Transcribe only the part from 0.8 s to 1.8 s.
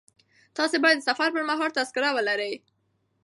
باید د سفر پر مهال